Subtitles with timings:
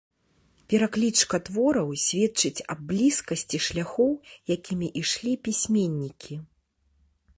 [0.71, 4.11] Пераклічка твораў сведчыць аб блізкасці шляхоў,
[4.57, 6.33] якімі ішлі пісьменнікі.